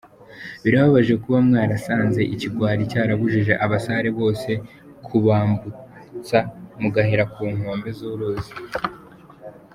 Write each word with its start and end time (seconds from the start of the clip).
Birababaje 0.63 1.13
kuba 1.23 1.37
mwarasanze 1.47 2.21
ikigwari 2.33 2.81
cyarabujije 2.91 3.53
abasare 3.65 4.09
bose 4.19 4.49
kubambutsa 5.05 6.37
mugahera 6.81 7.23
ku 7.33 7.41
nkombe 7.55 7.89
z’uruzi. 7.97 8.51